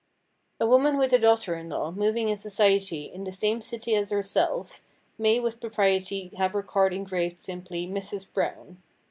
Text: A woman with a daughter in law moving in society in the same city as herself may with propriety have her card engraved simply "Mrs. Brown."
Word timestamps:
A 0.59 0.65
woman 0.65 0.97
with 0.97 1.13
a 1.13 1.19
daughter 1.19 1.53
in 1.55 1.69
law 1.69 1.91
moving 1.91 2.29
in 2.29 2.39
society 2.39 3.03
in 3.05 3.23
the 3.23 3.31
same 3.31 3.61
city 3.61 3.93
as 3.93 4.09
herself 4.09 4.81
may 5.19 5.39
with 5.39 5.61
propriety 5.61 6.31
have 6.37 6.53
her 6.53 6.63
card 6.63 6.91
engraved 6.91 7.39
simply 7.39 7.85
"Mrs. 7.85 8.25
Brown." 8.33 8.81